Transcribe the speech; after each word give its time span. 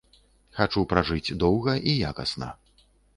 Хачу 0.59 0.81
пражыць 0.93 1.35
доўга 1.43 1.75
і 1.91 1.93
якасна. 2.13 2.49